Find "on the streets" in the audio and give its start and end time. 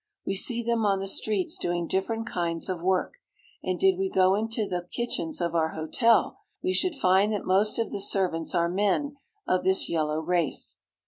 0.83-1.59